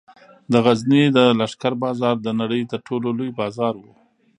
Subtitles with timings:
[0.51, 3.83] د غزني د لښکر بازار د نړۍ تر ټولو لوی بازار و